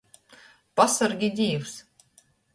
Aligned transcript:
Pasorgi, 0.81 1.31
Dīvs! 1.41 1.77